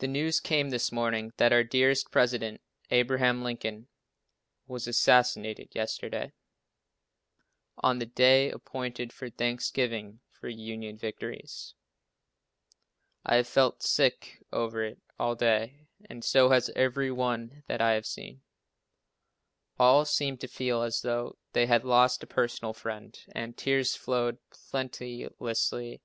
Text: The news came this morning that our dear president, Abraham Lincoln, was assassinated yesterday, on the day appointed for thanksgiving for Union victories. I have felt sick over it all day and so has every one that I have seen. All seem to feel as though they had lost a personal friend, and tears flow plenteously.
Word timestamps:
The 0.00 0.06
news 0.06 0.40
came 0.40 0.68
this 0.68 0.92
morning 0.92 1.32
that 1.38 1.54
our 1.54 1.64
dear 1.64 1.94
president, 2.10 2.60
Abraham 2.90 3.42
Lincoln, 3.42 3.88
was 4.66 4.86
assassinated 4.86 5.74
yesterday, 5.74 6.34
on 7.78 7.98
the 7.98 8.04
day 8.04 8.50
appointed 8.50 9.10
for 9.10 9.30
thanksgiving 9.30 10.20
for 10.32 10.50
Union 10.50 10.98
victories. 10.98 11.72
I 13.24 13.36
have 13.36 13.48
felt 13.48 13.82
sick 13.82 14.44
over 14.52 14.84
it 14.84 15.00
all 15.18 15.34
day 15.34 15.88
and 16.10 16.22
so 16.22 16.50
has 16.50 16.68
every 16.76 17.10
one 17.10 17.62
that 17.68 17.80
I 17.80 17.92
have 17.92 18.04
seen. 18.04 18.42
All 19.78 20.04
seem 20.04 20.36
to 20.36 20.46
feel 20.46 20.82
as 20.82 21.00
though 21.00 21.38
they 21.54 21.64
had 21.64 21.84
lost 21.86 22.22
a 22.22 22.26
personal 22.26 22.74
friend, 22.74 23.18
and 23.34 23.56
tears 23.56 23.96
flow 23.96 24.36
plenteously. 24.50 26.02